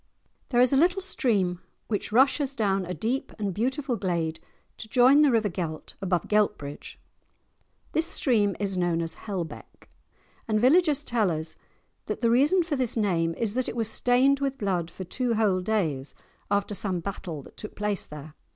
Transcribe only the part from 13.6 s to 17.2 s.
it was stained with blood for two whole days after some